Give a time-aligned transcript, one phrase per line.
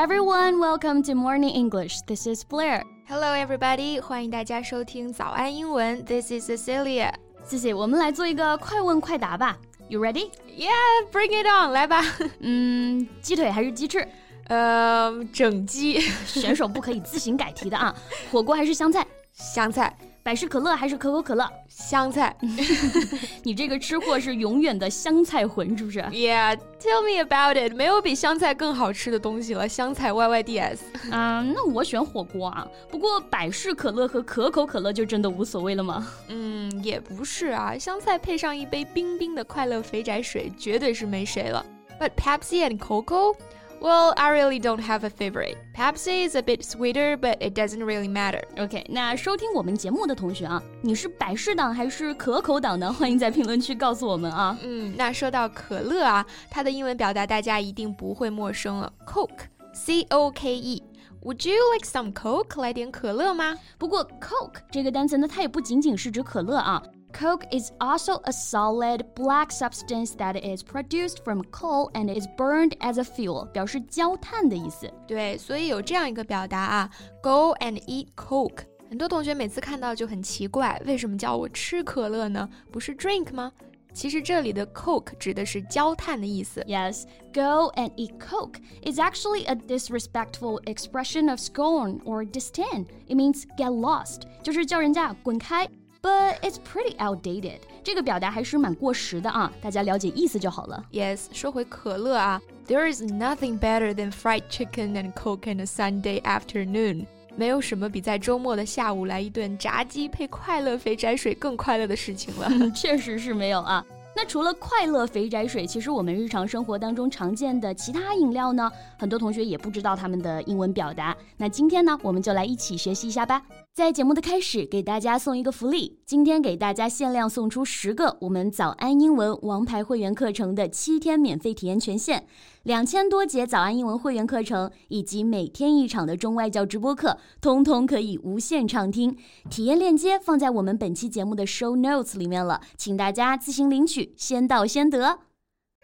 [0.00, 2.00] everyone, welcome to Morning English.
[2.06, 2.82] This is Blair.
[3.06, 6.02] Hello everybody，欢迎大家收听早安英文。
[6.06, 7.12] This is Cecilia.
[7.44, 9.58] 谢谢，我们来做一个快问快答吧。
[9.90, 10.30] You ready?
[10.56, 10.70] Yeah,
[11.12, 12.02] bring it on，来吧。
[12.38, 14.08] 嗯，鸡腿还是鸡翅？
[14.48, 16.00] 呃，整鸡。
[16.24, 17.94] 选手不可以自行改题的啊。
[18.32, 19.06] 火锅还是香菜？
[19.34, 19.94] 香菜。
[20.22, 21.50] 百事可乐还是可口可乐？
[21.68, 22.36] 香菜。
[23.42, 27.74] 你这个吃货是永远的香菜魂，是不是？Yeah, tell me about it。
[27.74, 29.68] 没有比香菜更好吃的东西了。
[29.68, 30.84] 香菜 Y Y D S。
[31.10, 32.66] 嗯，那我选火锅啊。
[32.90, 36.06] 不过百事可乐和可口可乐就真的无所谓了吗？
[36.28, 37.76] 嗯，也不是啊。
[37.78, 41.64] 香菜配上一杯冰冰的快乐肥宅水，绝对是没谁了。
[41.98, 43.34] But Pepsi and Coco.
[43.81, 45.57] Well, I really don't have a favorite.
[45.75, 48.41] Pepsi is a bit sweeter, but it doesn't really matter.
[48.57, 52.91] OK，那收听我们节目的同学啊，你是百事党还是可口党呢？
[52.91, 54.57] 欢迎在评论区告诉我们啊。
[54.63, 62.61] 嗯，那说到可乐啊，它的英文表达大家一定不会陌生了，Coke，C O K E。Would you like some Coke？
[62.61, 63.55] 来点可乐吗？
[63.77, 66.81] 不过 Coke 这个单词呢，它也不仅仅是指可乐啊。
[67.19, 72.77] Coke is also a solid black substance that is produced from coal and is burned
[72.79, 74.91] as a fuel，表示焦炭的意思。
[75.07, 76.89] 对，所以有这样一个表达啊，
[77.21, 78.65] Go and eat Coke。
[78.89, 82.49] 很多同学每次看到就很奇怪，为什么叫我吃可乐呢？
[82.71, 83.51] 不是 drink 吗？
[83.93, 86.61] 其实这里的 coke 指的是焦炭的意思。
[86.67, 92.87] Yes, go and eat coke is actually a disrespectful expression of scorn or disdain.
[93.07, 95.69] It means get lost，就是叫人家滚开。
[96.01, 97.59] but it's pretty outdated.
[97.83, 100.83] 这个表达还是蛮过时的啊，大家了解意思就好了。
[100.91, 107.05] Yes，说回可乐啊，There is nothing better than fried chicken and coke on a Sunday afternoon。
[107.35, 112.49] 没有什么比在周末的下午来一顿炸鸡配快乐肥宅水更快乐的事情了。
[112.71, 113.85] 确实是没有啊。
[114.22, 121.16] 那除了快乐肥宅水，其实我们日常生活当中常见的其他饮料呢，很多同学也不知道它们的英文表达。
[121.38, 123.42] 那今天呢，我们就来一起学习一下吧。
[123.72, 132.26] 在节目的开始，给大家送一个福利，今天给大家限量送出十个我们早安英文王牌会员课程的七天免费体验权限，
[132.64, 139.16] 两千多节早安英文会员课程以及每天一场的中外教直播课，通通可以无限畅听。
[139.48, 145.20] 体验链接放在我们本期节目的 show notes 里面了，请大家自行领取，先到先得。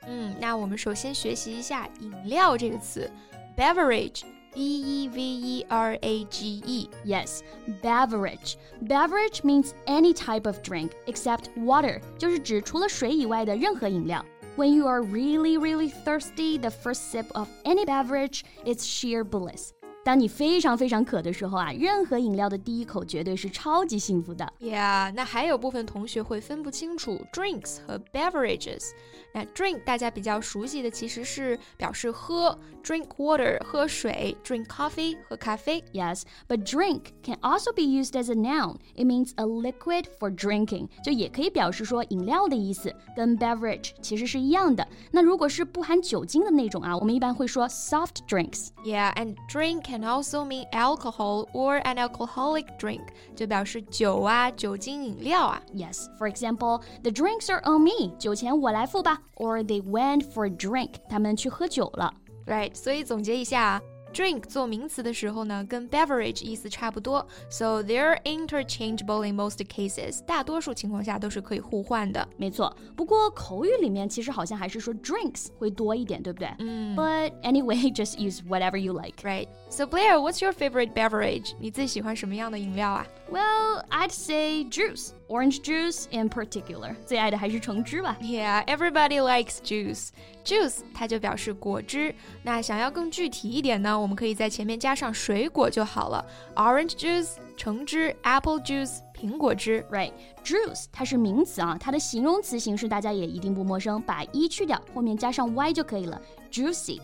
[0.06, 3.10] 嗯，那我们首先学习一下饮料这个词
[3.56, 4.22] ，beverage。
[4.54, 6.88] B E V E R A G E.
[7.04, 7.40] Yes,
[7.82, 8.54] beverage.
[8.80, 14.24] Beverage means any type of drink except water，就是指除了水以外的任何饮料。
[14.56, 19.74] When you are really, really thirsty, the first sip of any beverage is sheer bliss.
[20.05, 24.51] 当你非常非常渴的时候啊，任何饮料的第一口绝对是超级幸福的。
[24.59, 28.89] Yeah，那还有部分同学会分不清楚 drinks 和 beverages。
[29.33, 35.81] 那 drink 大家比较熟悉的其实是表示喝，drink water 喝水，drink coffee 喝咖啡。
[35.93, 38.77] Yes，but drink can also be used as a noun.
[38.95, 44.85] It means a liquid for drinking，就也可以表示说饮料的意思，跟 beverage 其实是一样的。
[45.11, 53.01] 那如果是不含酒精的那种啊，我们一般会说 soft drinks。Yeah，and drink can also mean alcohol or an alcoholic drink，
[53.35, 55.61] 就表示酒啊、酒精饮料啊。
[55.73, 59.21] Yes, for example, the drinks are on me，酒钱我来付吧。
[59.35, 62.13] Or they went for a drink，他们去喝酒了。
[62.45, 63.81] Right，所以总结一下啊。
[64.13, 70.21] drink 做名词的时候呢，跟 beverage 意思差不多，so they're interchangeable in most cases。
[70.25, 72.27] 大多数情况下都是可以互换的。
[72.35, 76.53] 没错，不过口语里面其实好像还是说 drinks 会多一点，对不对？
[76.59, 76.93] 嗯。
[76.93, 79.15] But anyway, just use whatever you like.
[79.23, 79.47] Right.
[79.69, 81.53] So Blair, what's your favorite beverage?
[81.57, 83.07] 你最喜欢什么样的饮料啊？
[83.31, 85.11] Well, I'd say juice.
[85.29, 88.17] Orange juice in particular，最爱的还是橙汁吧。
[88.21, 90.09] Yeah, everybody likes juice.
[90.43, 92.13] Juice 它就表示果汁。
[92.43, 96.25] 那想要更具体一点呢，我们可以在前面加上水果就好了。
[96.55, 99.85] Orange juice 橙汁，apple juice 苹果汁。
[99.89, 100.11] Right,
[100.43, 106.21] juice 它是名词啊，它的形容词形式大家也一定不陌生，把 e 去掉，后面加上 y 就可以了。
[106.51, 106.99] Juicy，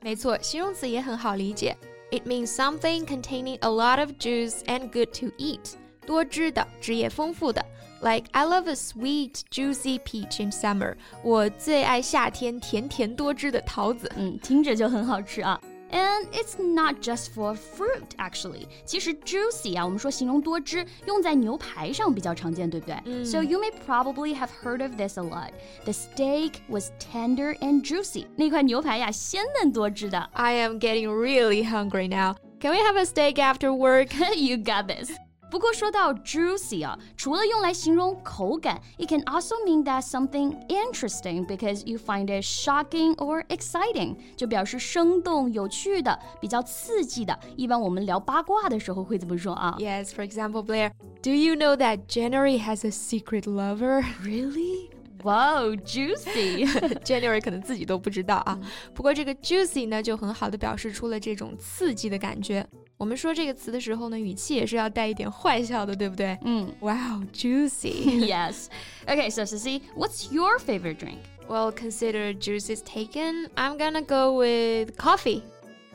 [0.00, 1.76] 没错，形容词也很好理解。
[2.10, 5.74] It means something containing a lot of juice and good to eat.
[6.06, 7.64] 多汁的，汁液丰富的。
[8.00, 10.94] Like I love a sweet, juicy peach in summer。
[11.22, 14.10] 我最爱夏天甜甜多汁的桃子。
[14.16, 15.60] 嗯，听着就很好吃啊。
[15.90, 18.66] And it's not just for fruit, actually.
[18.84, 23.24] 其实 juicy 啊，我们说形容多汁，用在牛排上比较常见，对不对、嗯、？
[23.24, 25.52] So you may probably have heard of this a lot.
[25.84, 28.26] The steak was tender and juicy.
[28.34, 30.18] 那块牛排呀，鲜嫩多汁的。
[30.32, 32.34] I am getting really hungry now.
[32.60, 34.12] Can we have a steak after work?
[34.34, 35.12] you got this.
[35.50, 43.46] 不过说到 juicy 啊，除了用来形容口感，it can also mean that something interesting because you find it shocking or
[43.46, 47.38] exciting，就表示生动、有趣的、比较刺激的。
[47.56, 49.76] 一般我们聊八卦的时候会这么说啊。
[49.78, 50.90] Yes, for example, Blair,
[51.22, 54.02] do you know that January has a secret lover?
[54.24, 54.90] Really?
[55.22, 56.66] Wow, juicy!
[57.04, 58.58] January 可能自己都不知道啊。
[58.94, 62.66] 不过这个 juicy 呢，就很好的表示出了这种刺激的感觉。
[63.00, 66.38] 我们说这个词的时候呢，语气也是要带一点坏笑的，对不对？
[66.42, 68.26] 嗯，Wow, juicy.
[68.26, 68.68] yes.
[69.06, 71.18] Okay, so Sissy, what's your favorite drink?
[71.48, 73.48] Well, consider juices taken.
[73.54, 75.42] I'm gonna go with coffee.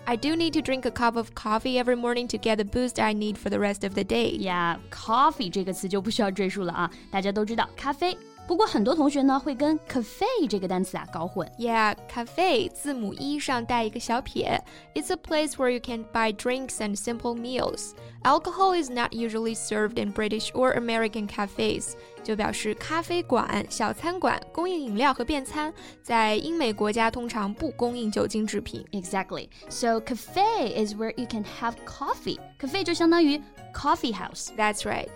[0.06, 3.00] I do need to drink a cup of coffee every morning to get the boost
[3.00, 4.36] I need for the rest of the day.
[4.38, 8.18] Yeah, coffee 这个词就不需要赘述了啊，大家都知道咖啡。
[8.48, 11.50] 不过很多同学呢会跟 cafe 这个单词啊搞混。
[11.58, 14.62] Yeah, cafe 字母一上带一个小撇。
[14.94, 17.92] It's a place where you can buy drinks and simple meals.
[18.24, 21.94] Alcohol is not usually served in British or American cafes.
[22.24, 28.86] 就表示咖啡馆、小餐馆供应饮料和便餐，在英美国家通常不供应酒精制品。
[28.92, 29.48] Exactly.
[29.70, 32.38] So cafe is where you can have coffee.
[32.60, 33.42] Cafe 就相当于
[33.74, 34.50] coffee house.
[34.58, 35.08] That's right.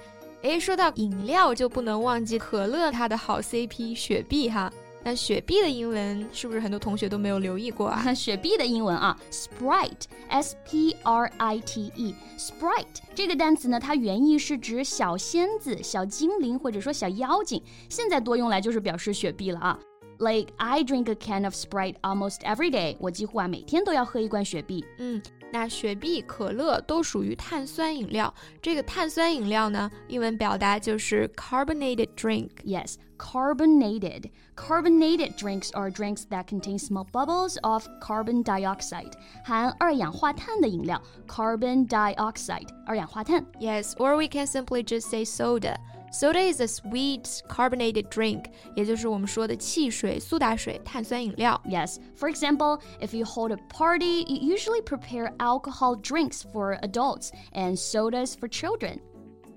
[0.43, 4.73] 诶，说到饮料，就不能忘记可乐它的好 CP 雪碧哈。
[5.03, 8.13] 那雪碧的英文是不是很多同学都没有留意过啊？
[8.13, 19.79] 雪碧的英文啊，Sprite，S P R I T E，Sprite 这个单词呢，它原意是指小仙子、小精灵或者说小妖精，现在多用来就是表示雪碧了啊。
[20.19, 24.85] Like I drink a can of Sprite almost every day，我几乎啊每天都要喝一罐雪碧。
[24.99, 25.23] 嗯。
[25.52, 28.34] 那雪碧、可乐都属于碳酸饮料。
[28.62, 34.32] 这个碳酸饮料呢，英文表达就是 carbonated drink。Yes, carbonated.
[34.56, 39.12] Carbonated drinks are drinks that contain small bubbles of carbon dioxide，
[39.46, 41.02] 含二氧化碳的饮料。
[41.28, 43.46] Carbon dioxide，二氧化碳。
[43.60, 45.76] Yes, or we can simply just say soda.
[46.12, 51.62] Soda is a sweet carbonated drink，也就是我们说的汽水、苏打水、碳酸饮料。
[51.66, 57.78] Yes, for example, if you hold a party, you usually prepare alcohol drinks for adults and
[57.78, 59.00] sodas for children.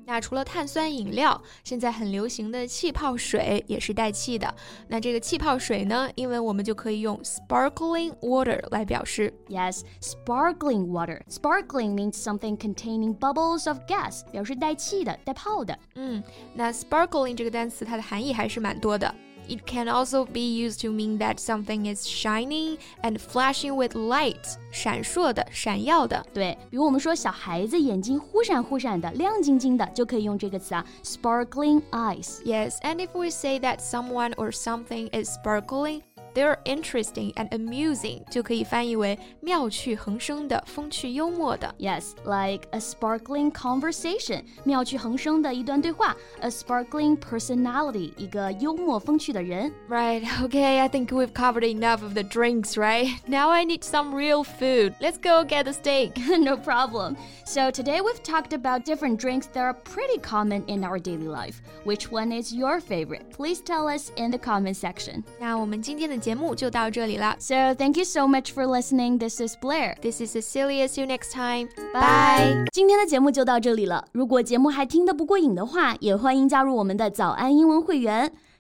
[0.06, 4.54] 那除了碳酸饮料，现在很流行的气泡水也是带气的。
[4.88, 9.34] 那这个气泡水呢，英文我们就可以用 sparkling water 来表示。
[9.48, 11.22] Yes, sparkling water.
[11.30, 15.78] Sparkling means something containing bubbles of gas，表示带气的、带泡的。
[15.96, 16.24] 嗯，
[16.54, 19.14] 那 sparkling 这个单词它的含义还是蛮多的。
[19.49, 26.27] It can also be used to mean that something is shining and flashing with light，闪烁的、闪耀的。
[26.35, 36.03] 对，比如我们说小孩子眼睛忽闪忽闪的、亮晶晶的，就可以用这个词啊，sparkling eyes。Yes, and if we say that someone or something is sparkling.
[36.35, 41.75] They're interesting and amusing，就可以翻译为妙趣横生的、风趣幽默的。
[41.79, 49.73] Yes, like a sparkling conversation，妙趣横生的一段对话；a sparkling personality，一个幽默风趣的人。
[49.89, 50.23] Right.
[50.43, 50.79] Okay.
[50.79, 53.09] I think we've covered enough of the drinks, right?
[53.27, 54.95] Now I need some real food.
[55.01, 56.13] Let's go get the steak.
[56.39, 57.17] no problem.
[57.45, 61.63] So today we've talked about different drinks that are pretty common in our daily life.
[61.85, 63.31] Which one is your favorite?
[63.31, 65.25] Please tell us in the comment section.
[65.41, 67.36] 那我们今天的 节目就到这里了。
[67.38, 69.20] So thank you so much for listening.
[69.20, 69.96] This is Blair.
[70.02, 70.88] This is Cecilia.
[70.88, 71.68] See you next time.
[71.94, 72.64] Bye.
[72.72, 74.06] 今天的节目就到这里了。
[74.14, 78.32] 如果节目还听得不过瘾的话，也欢迎加入我们的早安英文会员。